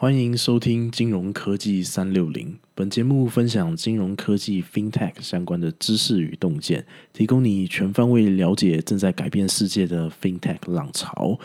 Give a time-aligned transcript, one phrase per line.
[0.00, 2.58] 欢迎收听金融科技三六零。
[2.74, 11.38] 本节目分享金融科技 FinTech 相关的知识与洞见，提供你全方位了解正在改变世界的 FinTech 浪潮。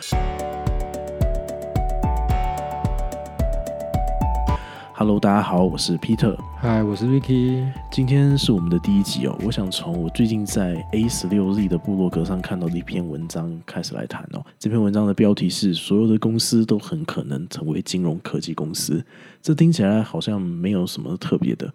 [4.98, 6.34] Hello，大家好，我是 Peter。
[6.56, 7.70] 嗨，我是 Ricky。
[7.92, 9.38] 今天是我们的第一集哦。
[9.44, 14.42] 我想从我最近在 A 十六 Z 的部落格上看到的一篇文章开始来谈哦。
[14.58, 19.04] 这篇文章的标题是“所有的公司都很可能成为金融科技公司”。
[19.42, 21.70] 这听起来好像没有什么特别的。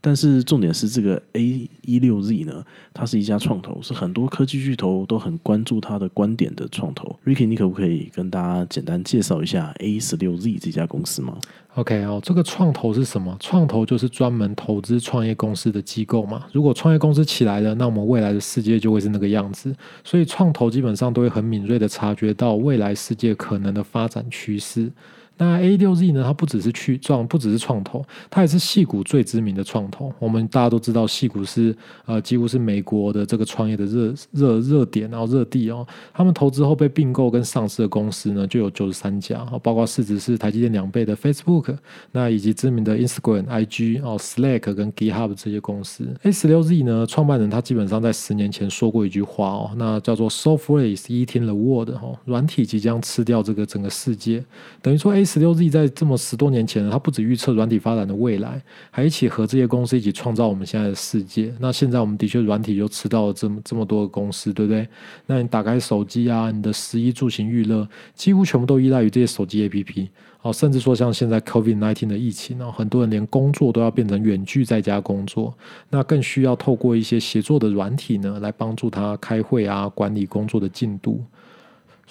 [0.00, 2.64] 但是重点是，这个 A 一六 Z 呢，
[2.94, 7.14] 它是一家创投，是很多科技巨头都很关注它的观点的创投。
[7.24, 11.36] Ricky，你可不可以跟大家简单介绍一下 A 十六 Z 这家公司吗
[11.74, 13.36] ？OK 哦，这个创投是什么？
[13.38, 16.46] 创投就是专门投资创业公司的机构嘛。
[16.52, 19.74] 如果创业公司起来了，那我们未来的世界就会是那个样子。
[20.02, 24.90] 所以创投基本上都会很敏锐的察觉到未来世界可能的发展趋势。
[25.40, 26.22] 那 A 六 Z 呢？
[26.22, 30.12] 它不只是去创，不只是创投，它也是戏股最知名的创投。
[30.18, 31.74] 我们大家都知道，戏股是
[32.04, 35.86] 呃几乎是美国的这个创业的热热热点，然后热地哦。
[36.12, 41.74] 他们投资后被并购跟上市的公司呢，就有九十三家，包括市值是台积电两倍的 Facebook，
[42.12, 46.06] 那以及知名的 Instagram、IG 哦、Slack 跟 GitHub 这些公司。
[46.22, 54.44] A 十六 Z 呢，创办人他基本上在十年前说过一句话哦，那叫做 “Software is eating the world” 哦，软体即将吃掉这个整个世界，
[54.82, 55.24] 等于说 A。
[55.32, 61.54] 十六 Z 在这么十多年前，它不止预测软体发展的未来，还一起和这些公司一起创造我们现在的世界。
[61.60, 64.88] 那现在我们的确软体就吃到了这么这么多的公司，对不对？
[65.26, 70.08] 那你打开手机啊，你的食衣住行娱乐几乎全部都依赖于这些手机 APP。
[70.42, 75.54] 哦，甚至说像现在 COVID nineteen 的疫情然后，很多人连工作都要变成远距在家工作，
[75.90, 81.22] 那更需要透过一些协作的软体呢，来帮助他开会啊，管理工作的进度。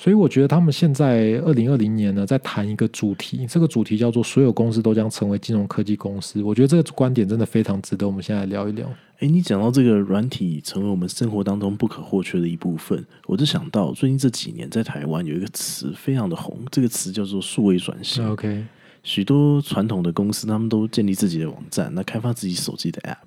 [0.02, 6.42] 所以我觉得他们现在二零二零年呢，在谈一个主题，这个主题叫做“所有公司都将成为金融科技公司”。
[6.42, 8.90] 我觉得这个观点真的非常值得我们现在聊一聊。
[9.20, 18.26] 诶，你讲到这个软体成为我们生活当中不可或缺的一部分，我就想到最近这几年在台湾有一个词非常的红，这个词叫做数位转型。
[18.26, 18.64] OK，
[19.04, 23.18] 许多传统的公司他们都建立自己的网站，那开发自己手机的 App。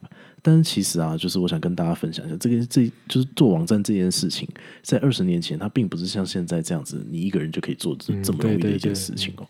[0.44, 4.48] 但是其实啊，就是我想跟大家分享一下，这个这就是做网站这件事情，
[4.82, 9.46] 在二十年前，它并不是像现在这样子，你一个人就可以做这这么容易的一件事情哦。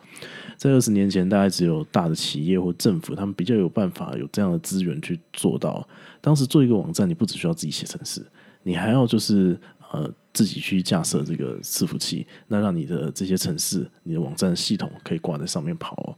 [0.58, 5.88] 在二十年前，大概只有大的企业或政府，他们比较有办法有这样的资源去做到。
[6.20, 8.24] 当时做一个网站，你不只需要自己写程式，
[8.62, 9.58] 你还要就是
[9.92, 16.14] 呃自己去架设这个伺服器，那让你的这些程式、你的网站系统可以挂在上面跑哦。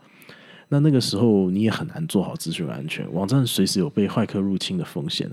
[0.69, 5.30] 那那个时候你也很难做好资讯安全，网站随时有被坏客入侵的风险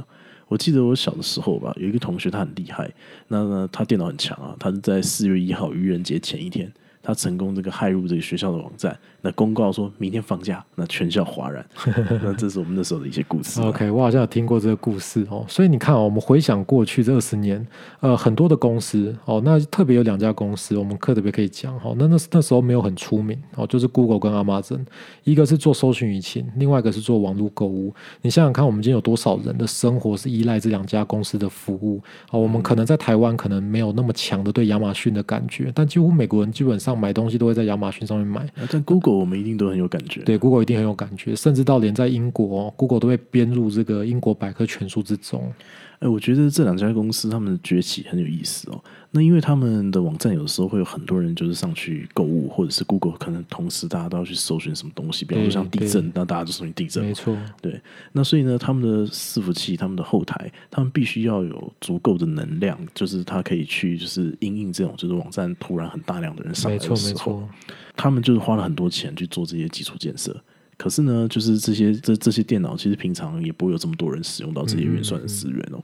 [0.48, 2.92] 我记得我小的时候吧，有一个同学他很厉害，
[3.30, 6.70] 那呢他电脑很强啊，他是在四月一号愚人节前一天，
[7.02, 8.98] 他成功这个骇入这个学校的网站。
[9.24, 11.64] 那公告说明天放假，那全校哗然。
[12.24, 13.62] 那这是我们那时候的一些故事。
[13.62, 15.46] OK，我好像有听过这个故事哦。
[15.48, 17.64] 所以你看哦，我们回想过去这二十年，
[18.00, 21.96] 呃，很多的公司哦，那特别有两家公司，我们课特别可以讲哦。
[22.00, 24.84] 那那那时候没有很出名哦，就是 Google 跟 Amazon，
[25.24, 27.94] 一个是做搜寻引擎，另外一个是做网络购物。
[28.24, 32.02] 你想想看，我们今天有多少人的生活是依赖这两家公司的服务
[32.32, 32.34] 啊？
[32.40, 38.46] 我们可能在台湾可能没有那么强的对亚马逊的感觉，但几乎美国人基本上买东西都会在亚马逊上面买。
[38.70, 39.12] 但 Google。
[39.22, 45.54] 我们一定都很有感觉，对，Google 一定很有感觉，甚至到连在英国，Google 都被编入这个英国百科全书之中。
[46.02, 48.84] 哎，我觉得这两家公司他们的崛起很有意思哦。
[49.12, 57.38] 那因为他们的网站有的时候会有很多人就是上去购物，或者是 Google 可能同时大家都要去搜寻什么东西，比方说像地震，那大家就搜寻地震，没错。
[57.62, 57.80] 对，
[58.14, 67.48] 那所以呢，他们的伺服器、他们的后台，他们必须要有足够的能量，就是它可以去就是应应这种就是网站突然很大量的人上来的时候，
[67.96, 70.36] 他们就是花了很多钱去做这些基础建设。
[70.82, 75.84] 可是呢，就是这些这这些电脑，其实平常也不会有这么多人使用到这些运算的资源哦。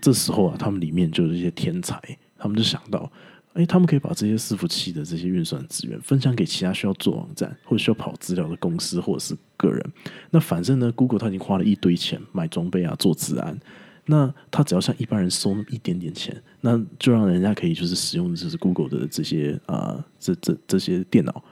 [0.00, 2.00] 这时候啊，他们里面就有一些天才，
[2.38, 3.12] 他们就想到，
[3.52, 9.92] 哎，他们可以把这些伺服器的这些运算资源分享给其他需要做网站或者需要跑资料的公司或者是个人。
[10.30, 13.60] 那反正呢，Google 他已经花了一堆钱买装备啊，做治安。
[14.06, 21.44] 那他只要向一般人收那么一点点钱，那就让人家可以就是使用就是 Google 的这些啊，这这这些电脑。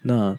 [0.00, 0.34] 那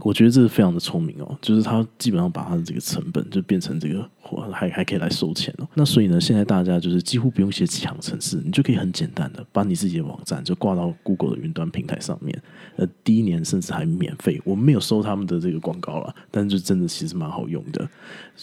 [0.00, 4.10] 我觉得这是非常的聪明哦，就是他基本上把他的这个成本就变成这个，
[4.52, 5.68] 还还可以来收钱哦。
[5.74, 12.36] 那所以呢，现在大家就是几乎不用写几行程式，你就可以很简单的把你自己的网站就挂到 Google 的云端平台上面。
[12.74, 17.88] 呃，第一年甚至还免费，我们没有收他们的这个广告了，但是就真的其实蛮好用的。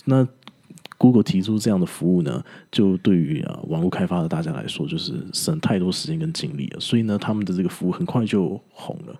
[0.05, 0.25] 那
[0.97, 6.79] Google 提出这样的服务呢，就对于啊网络开发的大家来说，就是省太多时间跟精力了。
[6.79, 9.15] 所以呢，他们的这个服务很快就红了。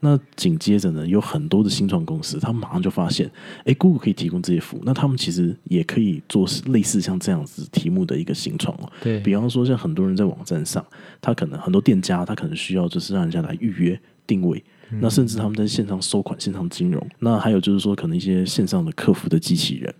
[0.00, 3.30] 那紧接着呢，有很多的新创公司，他们马上就发现，
[3.64, 8.90] 哎，Google 可以提供这些服务，那他们其实也可以做类似像这样子题目的一个新创哦。
[9.02, 10.84] 对，比方说像很多人在网站上，
[11.20, 14.62] 他可能很多店家，他可能需要就是让人家来预约定位，
[15.00, 19.94] 那甚至他们在线上收款、线上金融，那还有就是说可能一些线上的客服的机器人。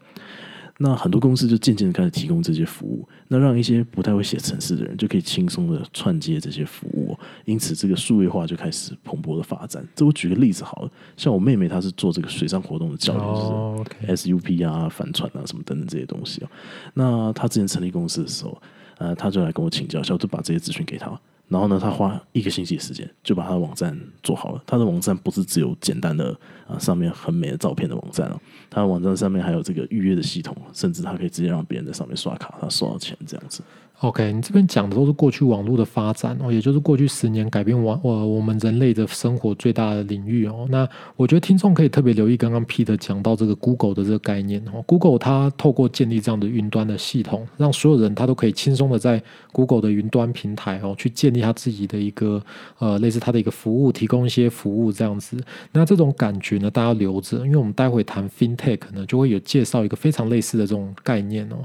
[0.80, 6.97] 那很多公司就渐渐的开始提供这些服务，那让一些不太会写程式的人就可以轻松的串接这些服务，
[7.44, 9.87] 因此这个数位化就开始蓬勃的发展。
[9.94, 16.49] 这我举个例子好了，像我妹妹她是做这个水上活动的教练，就是 SUP 啊、帆船啊什么等等这些东西哦。
[16.94, 18.61] 那她之前成立公司的时候，
[18.99, 21.19] 呃，她就来跟我请教，我就把这些资讯给她。
[21.49, 24.62] 然后呢，他花一个星期的时间就把他的网站做好了。
[24.67, 28.38] 他的网站不是只有简单的啊上面很美的照片的网站哦，
[28.69, 33.62] 他的网站上面还有这个预约的系统，甚至他可以直接让别人在上面刷卡，他收到钱这样子。
[34.00, 40.68] OK，你这边讲的都是过去网络的发展哦，也就是过去十年改变网呃我们人类的生活最大的领域哦。
[40.70, 44.80] 那我觉得听众可以特别留意刚刚 Peter 讲到这个 Google 的这个概念哦。
[44.86, 52.40] Google 它透过建立这样的云端的系统，让所有人他都可以轻松的在 Google 的云端平台哦去建立他自己的一个
[52.78, 55.36] 呃类似他的一个服务，提供一些服务这样子。
[55.72, 61.56] 那这种感觉呢，大家留着，因为我们待会谈 FinTech 呢，就会有介绍一个非常类似的这种概念哦。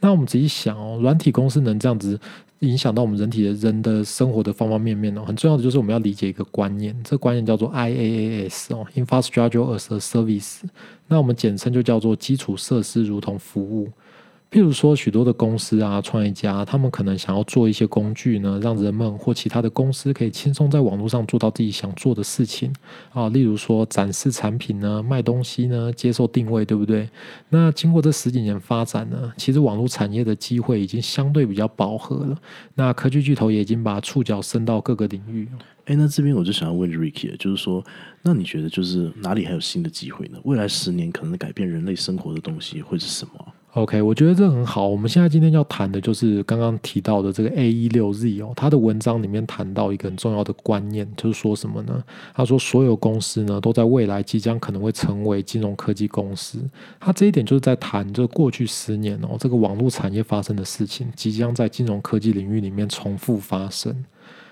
[0.00, 1.75] 那我们仔细想哦，软体公司能。
[1.78, 2.18] 这样子
[2.60, 10.60] 影响到我们人体的人的生活的方方面面哦，很重要的就是我们要理解一个观念，这观念叫做 IaaS 哦，Infrastructure as a Service，
[11.06, 13.88] 那我们简称就叫做基础设施如同服务。
[14.48, 22.72] 譬如说，许多的公司啊，创业家，他们可能想要做一些工具呢，让人们或其他的公司可以轻松在网络上做到自己想做的事情
[23.12, 23.28] 啊。
[23.30, 27.10] 例如说，展示产品呢，卖东西呢，接受定位，对不对？
[27.48, 32.38] 那经过这十几年发展呢，其实网络产业的机会已经相对比较饱和了。
[32.76, 35.48] 那科技巨头也已经把触角伸到各个领域。
[35.86, 37.84] 哎，那这边我就想要问 Ricky，就是说，
[38.22, 40.38] 那你觉得就是哪里还有新的机会呢？
[40.44, 43.32] 未来十年可能改变人类生活的东西会是什么
[43.76, 44.88] ？OK，我觉得这很好。
[44.88, 52.02] 我们现在今天要谈的就是刚刚提到的这个 A 一六 Z 哦，他的文章里面谈到一个很重要的观念，就是说什么呢？
[52.34, 56.58] 他说所有公司呢都在未来即将可能会成为金融科技公司。
[56.98, 63.94] 他这一点就是在谈这过去十年哦，这个网络产业发生的事情，即将在金融科技领域里面重复发生。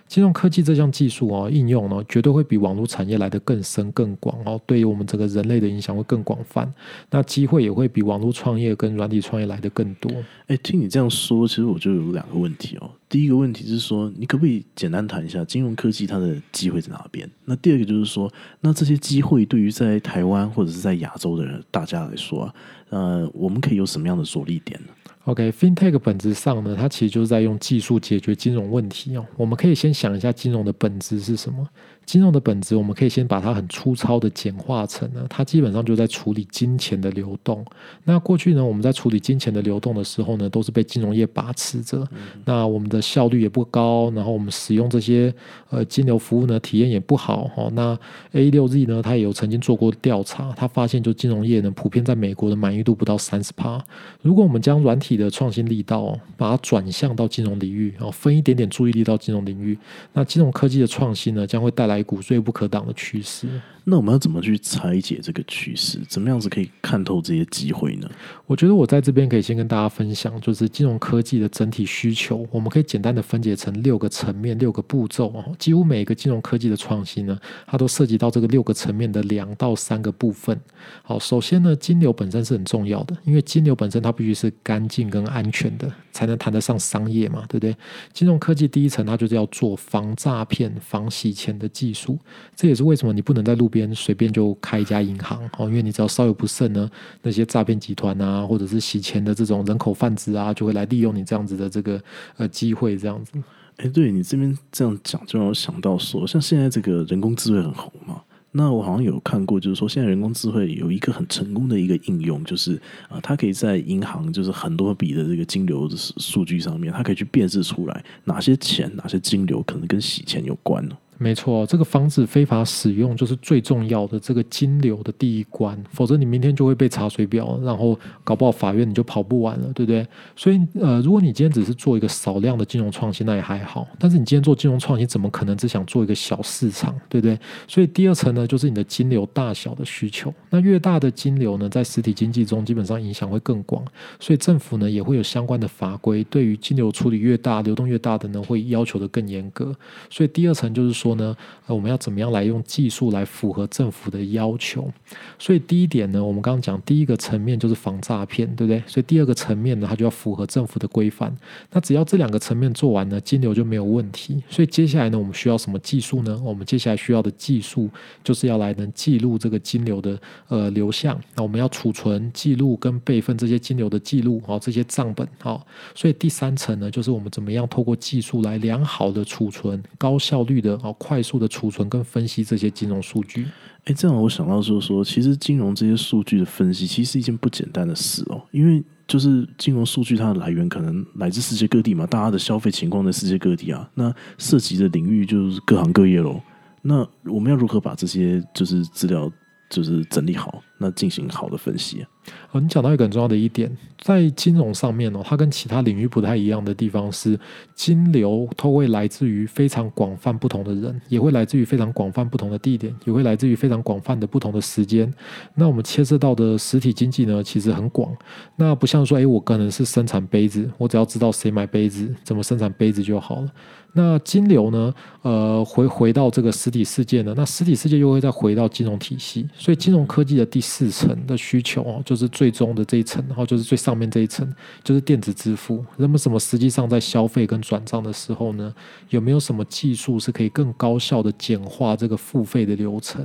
[0.06, 6.72] 金融科技这项技术哦，应用呢，绝对会比网络产业来的更深更广哦，对于我们整个人类的影响会更广泛。
[7.10, 10.10] 那机会也会比网络创业跟软体创业来的更多。
[10.46, 12.90] 哎，听你这样说，其实我就有两个问题哦。
[13.08, 17.28] 第一个问题是说，你可不可以简单谈一下金融科技它的机会在哪边？
[17.44, 22.54] 那第二个就是说，那这些机会对于在台湾或者是在亚洲的人大家来说啊，
[22.90, 24.88] 呃，我们可以有什么样的着力点呢
[25.24, 29.26] ？OK，FinTech 本质上呢，它其实就是在用技术解决金融问题哦。
[29.36, 31.66] 我们可以先想一下金融的本质是什么。
[32.06, 37.64] 金融的本质，我们可以先把它很粗糙的简化成呢，它基本上就在处理金钱的流动。
[38.04, 42.06] 那过去呢，我们在处理金钱的流动的时候呢，都是被金融业把持着。
[42.44, 45.34] 那我们的效率也不高，然后我们使用这些
[45.70, 47.70] 呃金流服务呢，体验也不好哦。
[47.74, 47.98] 那
[48.32, 53.82] A 六 Z 呢，它也有曾经做过调查，它发现就金融业呢，普遍在美国的满意度不到三十趴。
[54.20, 59.78] 如果我们将软体的创新力道把它转向到金融领域，然哦，分一点点注意力到金融领域，
[60.12, 61.93] 那金融科技的创新呢，将会带来。
[61.94, 63.46] 排骨最不可挡的趋势。
[63.86, 65.98] 那我们要怎么去拆解这个趋势？
[66.08, 68.08] 怎么样子可以看透这些机会呢？
[68.46, 75.44] 我觉得我在这边可以先跟大家分享，就是金融科技的整体需求，我们可以简单的分解成六个层面、六个步骤啊。
[75.58, 80.58] 几乎每一个金融科技的创新呢，它都涉及到这个六个层面的两到三个部分。
[81.02, 87.76] 好，首先呢，金流本身是很重要的，因为金流本身它必须是干净跟安全的，才能谈得上商业嘛，对不对？
[88.12, 92.18] 金融科技第一层，它就是要做防诈骗、防洗钱的技术，
[92.56, 96.88] 这也是为什么你不能在路边随便就开一家银行哦，因为你只要稍有不慎呢，
[97.22, 102.00] 那些诈骗集团啊，或者是洗钱的这种人口贩子啊，就会来利用你这样子的这个
[102.36, 103.32] 呃机会，这样子。
[103.78, 120.96] 哎，对你这边这样讲，就让我想到说，像现在这个人工智慧很红嘛，那我好像有看过，就是说现在人工智慧有一个很成功的一个应用，就是啊，它可以在银行就是很多笔的这个金流数据上面，它可以去辨识出来哪些钱、哪些金流可能跟洗钱有关呢？
[121.16, 130.06] 没错，这个防止非法使用就是最重要的这个金流的第一关，否则你明天就会被查水表，然后搞不好法院你就跑不完了，对不对？
[130.34, 133.86] 所以呃，如果你今天只是做一个少量的金融创新，那也还好。
[133.98, 137.38] 但是你今天做金融创新，怎么可能只想做一个小市场，对不对？
[137.68, 140.32] 所以第二层呢，就是你的金流大小的需求。
[140.50, 143.84] 那越大的金流呢，在实体经济中基本上影响会更广，
[144.18, 149.74] 所以政府呢也会有相关的法规，对于金流处理越大、流动越大的呢，会要求的更严格。
[150.10, 151.14] 所以第二层就是说。
[151.14, 154.92] 呢，呃，我们要怎么样来用技术来符合政府的要求？
[155.38, 158.82] 所以第一点呢，我们刚刚讲第一个层面就是防诈骗，对不对？
[158.86, 161.34] 所以第二个层面呢，它就要符合政府的规范。
[161.70, 164.42] 那只要这两个层面做完呢，金流就没有问题。
[164.48, 166.40] 所以接下来呢，我们需要什么技术呢？
[166.44, 167.88] 我们接下来需要的技术
[168.24, 170.18] 就是要来能记录这个金流的
[170.48, 171.20] 呃流向。
[171.36, 175.64] 那我们要储存、记录跟备份这些金流的记录，好，这些账本，好。
[175.94, 183.46] 所以第三层呢，就是我们怎么样透过技术来良好的储存、高效率的、哦快速的储存跟分析这些金融数据。
[183.84, 188.40] 哎，这样我想到就是说，其实金融这些数据的分析，其实是一件不简单的事哦。
[188.50, 196.40] 因为就是金融数据它的来源可能来自世界各地嘛，大家的消费情况在世界各地啊，那涉及的领域就是各行各业喽。
[196.82, 199.30] 那我们要如何把这些就是资料？
[199.70, 202.06] 就是整理好，那进行好的分析。
[202.52, 207.38] 哦，你讲到一个很重要的一点，在金融上面哦，它跟其他领域不太一样的地方是，
[207.74, 215.12] 金流都会来自于非常广泛不同的人，也会来自于非常广泛不同的地点，也会来自于非常广泛的不同的时间。
[215.54, 218.14] 那我们牵涉到的实体经济呢，其实很广。
[218.56, 223.50] 那不像说，哎，我可能是生产杯子，我只要知道谁买杯子，怎么生产杯子就好了。
[223.96, 224.92] 那金流呢？
[225.22, 227.32] 呃，回回到这个实体世界呢？
[227.36, 234.50] 那实体世界又会再回到金融体系，所以金融科技的第层的需求哦，就是最终的这一层，然后就是最上面这一层，
[234.82, 235.84] 就是电子支付。
[235.98, 238.74] 那么什么实际上在消费跟转账的时候呢？
[239.10, 243.24] 有没有什么技术是可以更高效的简化这个付费的流程？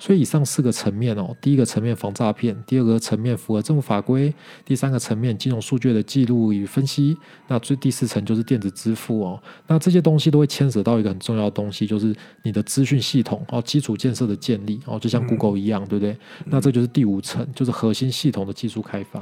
[0.00, 4.32] 所以以上四个层面哦，第一个层面防诈骗，第二个层面符合政府法规，
[4.64, 9.98] 第三个层面金融数据的记录与分析，那最第四层就是电子支付哦，那这些。
[10.08, 12.14] 东西都会牵扯到一个很重要的东西，就是
[12.44, 16.16] 你的资讯系统哦，基础建设的建立哦，就像 Google 一样，对不对？
[16.46, 19.20] 那这就就是第五层，就是核心系统的技术开发。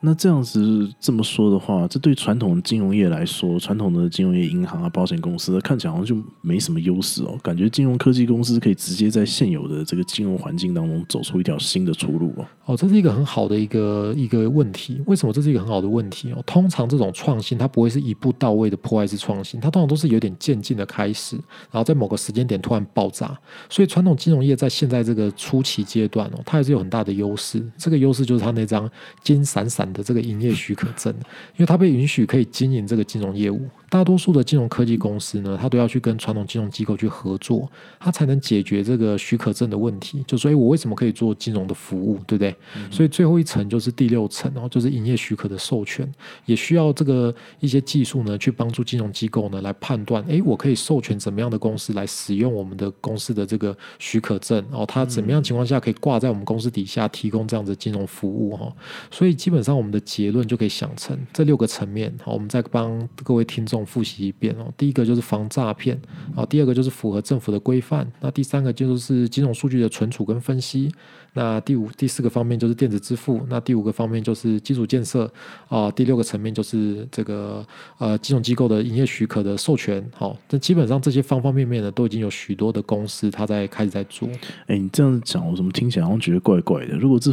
[0.00, 7.36] 那这样子这么说的话，这对传统金融业来说，传统的金融业、银行啊、保险公司，看起来好像就没什么优势哦。
[7.42, 12.46] 感觉金融科技公司可以直接在现有的这个金融环境当中走出一条新的出路哦。
[12.66, 15.02] 哦，这是一个很好的一个一个问题。
[15.06, 16.42] 为什么这是一个很好的问题哦？
[16.46, 21.36] 通常这种创新它不会是一步到位的破坏式创新，它通常都是有点渐进的开始，
[21.70, 23.36] 然后在某个时间点突然爆炸。
[23.70, 27.64] 所以传统金融业在现在这个初期阶段哦，它还是有很大的优势。
[27.78, 28.88] 这个优势就是它那张
[29.24, 29.85] 金闪闪。
[29.92, 31.12] 的这个营业许可证，
[31.56, 33.68] 因为它被允许可以经营这个金融业务。
[33.88, 40.24] 大多数的金融科技公司呢，它都要去跟传统金融机构去合作，它才能解决这个许可证的问题。
[40.26, 42.54] 就所以，我为什么可以做金融的服务，对不对？
[42.90, 46.12] 所以最后一层就是第六层，然后就是营业许可的授权，
[46.46, 58.72] 也需要这个一些技术呢，去帮助金融机构呢来判断，哎，我可以授权怎么样的公司来使用我们的公司的这个许可证，然后它怎么样情况下可以挂在我们公司底下提供这样的金融服务哈。
[59.12, 62.12] 所以基本上我们的结论就可以想成这六个层面。
[62.24, 63.75] 好，我们再帮各位听众。
[63.84, 66.00] 复习一遍哦，第一个就是防诈骗，
[66.34, 70.90] 啊，第二个就是符合政府的规范，那第三个就是金融数据的存储跟分析。
[71.34, 75.30] 那第五、第四个方面就是电子支付，那第五个方面就是基础建设
[75.68, 77.62] 啊，第六个层面就是这个
[77.98, 80.02] 呃金融机构的营业许可的授权。
[80.14, 84.26] 好，那基本上这些方方面面呢，都已经有许多的公司它在开始在做。
[84.66, 86.96] 哎，你这样子讲，我怎么听起来好像觉得怪怪的？
[86.96, 87.30] 如果这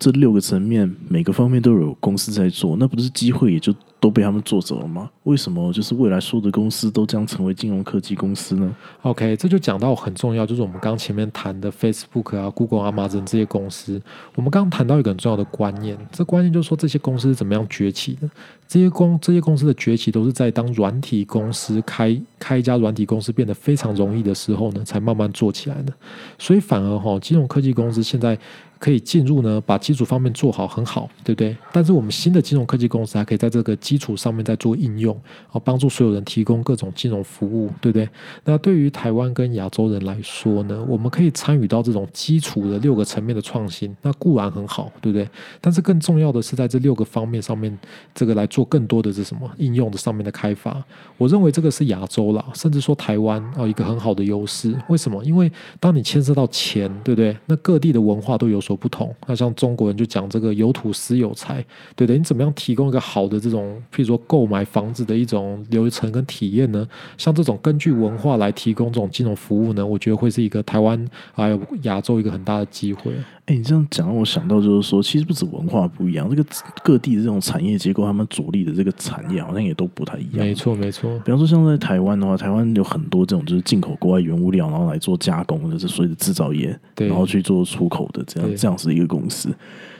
[0.00, 3.72] 这六个层面每个方面都有公司在做，那不是机会也就
[4.04, 5.08] 都被他们做走了吗？
[5.22, 13.44] 为什么就是未来所有的公司都将成为金融科技公司呢？OK，这就讲到很重要，就是我们刚前面谈的 Facebook 啊、Google、Amazon 这些。
[13.54, 14.02] 公司，
[14.34, 18.28] 我们刚刚谈到一个很重要的观念，这观念就是说这些公司是怎么样崛起的？
[18.66, 25.92] 这些公这些公司的崛起都是在当软体公司开开一家软体公司变得非常容易的时候呢，才慢慢做起来的。
[26.36, 28.36] 所以反而哈，金融科技公司现在。
[28.84, 31.56] 可以进入呢，把基础方面做好很好，对不对？
[31.72, 35.18] 但是我们新的金融科技公司还可以在这个基础上面再做应用，
[35.50, 38.06] 啊，帮助所有人提供各种金融服务，对不对？
[38.44, 45.26] 那对于台湾跟亚洲人来说呢，我们可以参与到这种基础的六个层面的创新，那固然很好，对不对？
[45.62, 47.74] 但是更重要的是在这六个方面上面，
[48.14, 50.84] 这个来做更多的是什么应用的上面的开发？
[51.16, 54.76] 我认为这个是亚洲啦，甚至说台湾啊一个很好的优势。
[54.90, 55.24] 为什么？
[55.24, 55.50] 因为
[55.80, 57.34] 当你牵涉到钱，对不对？
[57.46, 58.73] 那各地的文化都有所。
[58.76, 61.64] 不同，那像中国人就讲这个有土私有财，
[61.94, 66.86] 对的，你怎么样提供一个好的这种，譬如说购买房子的一种流程跟体验呢？
[67.16, 73.12] 像这种根据文化来提供这种金融服务呢，我觉得会是一个台湾还有亚洲一个很大的机会。
[73.46, 76.48] 哎，你这样讲让我想到，就是说，其实不止文化不一样，这个
[76.82, 80.38] 各地的这种产业结构，他们主力的这个产业好像也都不太一样。
[80.38, 81.18] 没错，没错。
[81.26, 89.50] 比方说，像在台湾的话，台湾有很多这种就是进口国外原物料，然后来做加工的，这所谓的制造业，然后去做出口的这样这样子的一个公司。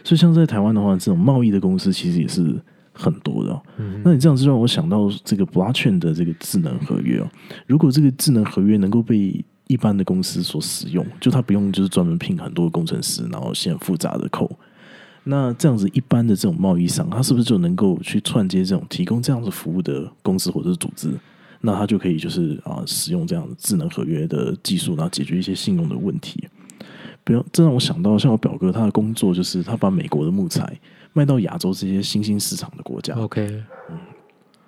[0.03, 2.59] 所以，像在台湾的话，这种贸易的公司其实也是
[2.95, 3.63] 很多的。
[3.77, 7.29] 嗯那你这样子让我想到这个 blockchain 的这个智能合约哦，
[7.67, 14.51] 如果这个智能合约能够被一般的公司所使用，就他不用就是专门聘很多工程师，然后写很复杂的扣。
[15.25, 21.11] 那这样子一般的这种贸易商，他是不是就能够去串接这种提供这样子服务的公司或者是组织？
[21.63, 26.47] 那他就可以就是啊，使用这样的智能合约的技术，然后解决一些信用的问题。
[27.25, 30.79] 不要，这让我想到，像我表哥他的工作就是他把美国的木材
[31.15, 33.15] 卖到亚洲这些新兴市场的国家。
[33.15, 33.47] OK，
[33.91, 33.99] 嗯，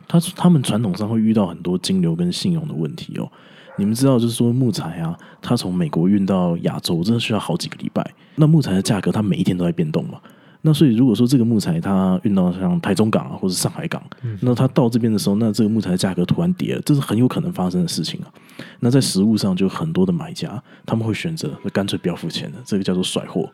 [0.09, 3.31] 他他们传统上会遇到很多金流跟信用的问题哦。
[3.79, 8.05] 你们知道，就是说木材啊，它从美国运到亚洲，真的需要好几个礼拜。
[8.35, 10.19] 那木材的价格，它每一天都在变动嘛。
[10.63, 14.03] 那所以，如果说这个木材它运到像台中港啊，或者上海港，
[14.41, 18.27] 那它到这边的时候，那这个木材的价格突然跌了，这是很有可能发生的事情啊。
[18.81, 23.49] 那在实物上，就很多的买家他们会选择干脆不要付钱的，这个叫做甩货。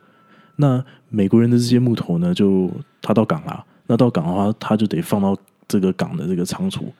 [0.56, 2.70] 那美国人的这些木头呢，就
[3.02, 5.36] 他到港了，那到港的话，他就得放到
[5.68, 6.90] 这个港的这个仓储。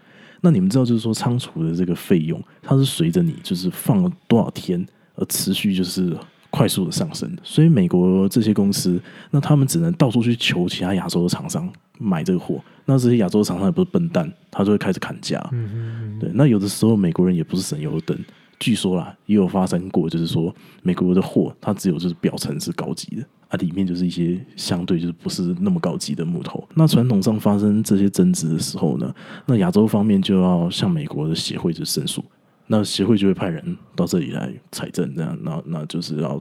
[0.43, 6.15] 那你们知道，就是说仓储的这个费用，它是随着你就是放了多少天而持续就是。
[6.55, 11.67] 快速的上升，所以美国这些公司，那他们只能到处去求其他亚洲的厂商
[11.99, 12.63] 买这个货。
[12.85, 15.43] 那这些亚洲厂商也不是笨蛋，他就会开始砍价。
[15.51, 18.15] 嗯嗯对，那有的时候美国人也不是省油灯。
[18.63, 20.55] 据说啦，也有发生过，就是说
[20.85, 26.63] 美国的货，它只有就是表层是高级的，啊，里面就是一些相对就是不是那么高级的木头。
[26.75, 29.13] 那传统上发生这些争执的时候呢，
[29.47, 32.25] 那亚洲方面就要向美国的协会就申诉。
[32.69, 36.41] 那协会就会派人到这里来采证，这样，那那就是要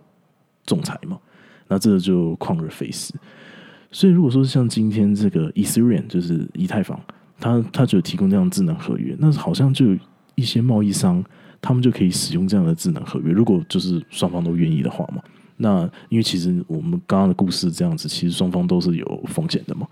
[0.63, 1.17] 仲裁嘛。
[1.67, 3.13] 那这个就旷日费时。
[3.91, 6.97] 所以，如果说像今天这个以太坊就是以太坊，
[7.39, 9.87] 它它就提供这样智能合约，那好像就
[10.35, 11.21] 一些贸易商，
[11.61, 13.31] 他们就可以使用这样的智能合约。
[13.31, 15.21] 如果就是双方都愿意的话嘛。
[15.57, 19.87] 那因为其实我们刚刚的故事这样子，其实双方都是有风险的嘛。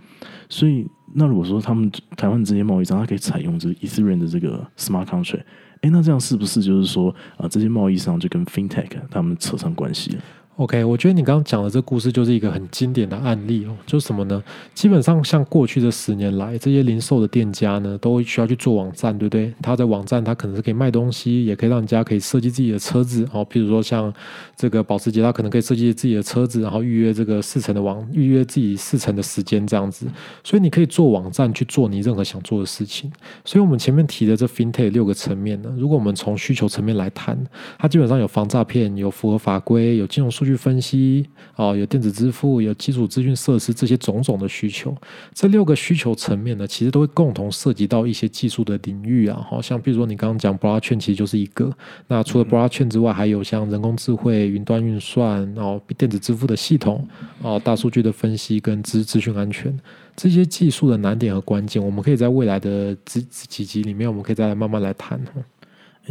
[0.49, 5.43] 所以，那如果说他们台湾这些贸易商，他可以采用这个 Ethereum 的这个 Smart Contract。
[5.81, 10.23] 哎，那这样是不是就是说啊，这些贸易商就跟 FinTech 他们扯上关系了
[10.59, 13.73] ？OK，我觉得你刚刚讲的这故事就是一个很经典的案例哦。
[13.85, 14.43] 就是什么呢？
[14.73, 19.53] 基本上像过去的十年来，这些零售的店家呢，都需要去做网站，对不对？
[19.61, 23.47] 他在网站，他可能是可以卖东西，也可以让人家可以设计自己的车子哦。
[23.49, 24.13] 譬如说像
[24.57, 30.07] 这个保时捷，他可能可以设计自己的车子，然后预约这个试乘的网，预约自己试乘的时间这样子。
[30.43, 33.09] 所以你可以做网站去做你任何想做的事情。
[33.45, 37.41] 所以我们前面提的这 FinTech 六个层面呢，如果我们从需求层面来谈，
[37.77, 40.48] 它基本上有防诈骗，有符合法规，有金融数据。
[40.49, 44.95] 去分析哦，有电子支付，有基础资讯设施这些种种的需求，
[45.33, 49.45] 这六个需求层面呢，其实都会共同涉及到一些技术的领域啊。
[49.49, 51.71] 好像比如说你刚刚讲 blockchain，其实就是一个。
[52.07, 57.07] 那除了 blockchain 之外，还有像人工智慧、云端运算，然后电子支付的系统，
[57.41, 59.77] 哦，大数据的分析跟资资讯安全
[60.15, 65.19] 这些技术的难点和关键，我们可以在未来的几几集里面，我们可以再来慢慢来谈。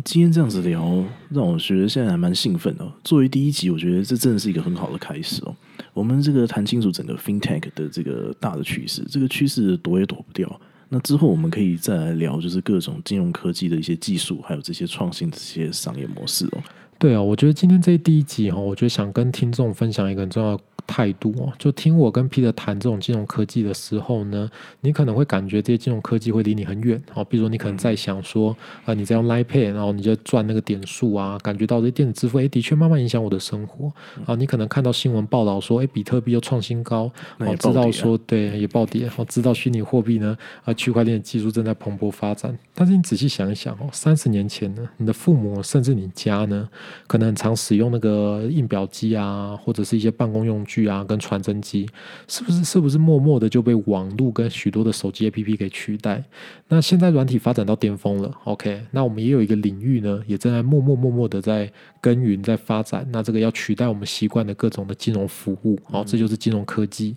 [0.05, 2.87] 今天这样子聊，让我觉得现在还蛮兴奋的。
[3.03, 5.55] 作为第一集，我觉得这真的是一个很好的开始哦。
[5.93, 10.61] 我们这个谈清楚整个 FinTech 的这个大的趋势，这个趋势躲也躲不掉。
[10.89, 16.63] 那之后我们可以再来聊，就是各种金融科技的一些技术，还有这些创新的这些商业模式哦。
[16.99, 20.59] 对啊，我觉得今天这第一集哈，我觉得想跟听众分享一个很重要。
[20.89, 27.23] 态度哦，就听我跟 Peter 谈这种金融科技的时候呢，你可能会感觉这些金融科技会离你很远哦。
[27.23, 33.93] 比如说，你可能在想说，啊，你在用 Line Pay，然后你就赚那个点数啊，感觉到这些电子支付，哎，的确慢慢影响我的生活
[34.25, 34.35] 啊。
[34.35, 42.59] 你可能看到新闻报道说，哎，比特币又创新高，哦，知道说对也暴跌，哦，知道虚拟货币呢，啊，区块链技术正在蓬勃发展。
[42.75, 46.67] 但是你仔细想一想哦，三十年前呢，你的父母甚至你家呢，
[47.07, 50.78] 可能很常使用那个印表机啊，或者是一些办公用具。
[50.87, 51.89] 啊，跟传真机
[52.27, 56.23] 是不是是不是默默的就被网络跟许多的手机 APP 给取代？
[56.69, 63.07] 那现在软体发展到巅峰了，OK，那我们也有一个领域呢，也正在默默默默的在耕耘在发展。
[63.11, 67.17] 那这个要取代我们习惯的各种的金融服务，好，这就是金融科技。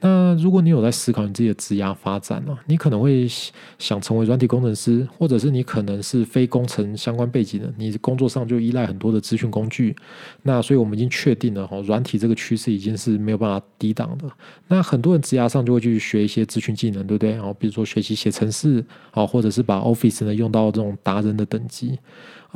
[0.00, 3.28] 那如果你有在思考你自己的职涯发展呢，你可能会
[3.78, 9.94] 想成为软体工程师，或者是你可能是非工程相关背景的，你工作上就依赖很多的资讯工具。
[10.42, 14.30] 那所以我们已经确定了，哈，软体这个趋势已经是没有办法抵挡的。
[14.68, 17.32] 那很多人职涯上就会去学一些咨询技能，对不对？
[17.32, 21.98] 然后比如说学习写程式，好，或者是把 Office 呢用到这种达人的等级。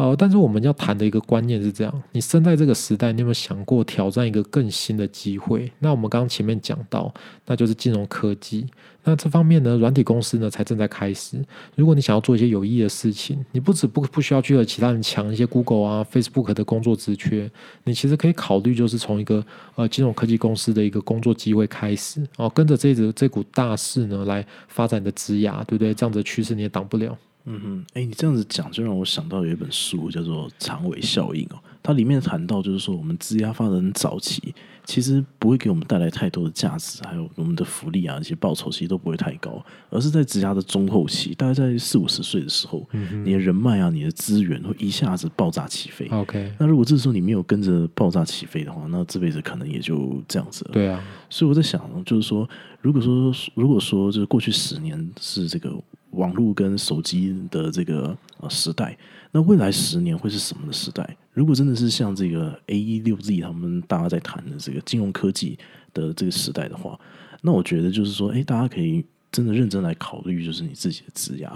[0.01, 5.71] 呃，但是我们要谈的一个观念是这样：你生在这个时代，你有没有想过挑战一个更新的机会？
[5.79, 7.13] 那我们刚刚前面讲到，
[7.45, 8.67] 那就是金融科技。
[9.05, 11.37] 那这方面呢，软体公司呢才正在开始。
[11.75, 17.51] 如果你想要做一些有意义的事情，你不止不不需要去和其他人抢一些 Google 啊、Facebook 的工作职缺，
[17.85, 25.93] 你其实可以考虑就是从一个呃金融科技公司的一个工作机会开始，哦，跟着这这股大势呢来发展的职涯，对不对？
[25.93, 27.15] 这样子的趋势你也挡不了。
[27.45, 31.59] 嗯哼，哎，你这样子讲，就让我想到有一本书叫做《长尾效应》哦。
[31.83, 42.87] 它里面谈到，就是说我们资压发展早期，其实不会给我们带来太多的价值，还有我们的福利啊，一些报酬其实都不会太高，而是在职涯的中后期，大概在四五十岁的时候，
[43.25, 46.07] 你的人脉啊，你的资源会一下子爆炸起飞。
[46.09, 50.73] OK，那如果这时候你没有跟着爆炸起飞的话，那这辈子可能也就这样子了。
[50.75, 52.47] 对啊，所以我在想，就是说，
[52.83, 55.73] 如果说如果说就是过去十年是这个。
[56.21, 58.97] 网络跟手机的这个呃时代，
[59.33, 61.17] 那未来十年会是什么的时代？
[61.33, 65.59] 如果真的是像这个 A E 六 Z 他们大家在谈的这个金融科技
[65.95, 66.99] 的这个时代的话，
[67.41, 69.03] 那我觉得就是说，哎，大家可以
[69.33, 71.51] 真的认真来考虑，就是你自己的职涯。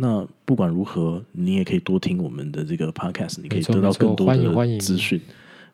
[0.00, 5.20] 那不管如何，你也可以多听我们的这个 Podcast，你可以得到更多的资讯。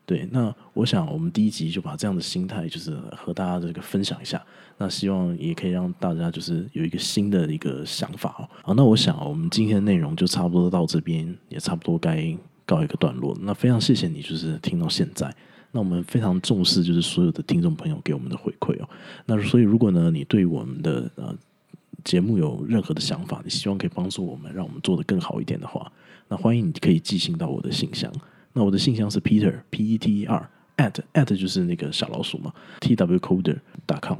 [0.07, 4.43] 对，那我想我们第一集就把这样的心态，就是和大家这个分享一下。
[4.77, 8.49] 那希望也可以让大家就是有一个新的一个想法哦。
[8.63, 12.37] 好，那我想我们今天的内容就差不多到这边，也差不多该
[12.67, 13.35] 告一个段落。
[13.41, 15.35] 那非常谢谢你，就是听到现在。
[15.71, 18.89] 那我们非常重视就是所有的听众朋友给我们的回馈哦。
[19.25, 21.35] 那所以如果呢，你对我们的呃
[22.05, 25.91] 节目有任何的想法，你希望可以帮助我们，让我们做得更好一点的话，
[26.29, 28.13] 那欢迎你可以寄信到我的信箱。
[28.55, 34.19] 那我的信箱是 Peter P E T E R at at 就是那个小老鼠嘛，T W Coder dot com。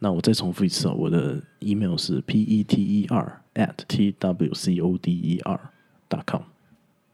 [0.00, 5.38] 那我再重复一次哦，我的 email 是 P E T E R at T W C O D E
[5.44, 5.60] R
[6.08, 6.42] dot com。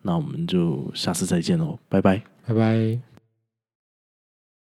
[0.03, 3.10] 那我们就下次再见喽，拜拜，拜拜。